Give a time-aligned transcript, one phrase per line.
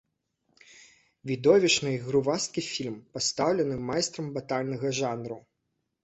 [1.31, 5.37] Відовішчны й грувасткі фільм, пастаўлены майстрам батальнага жанру.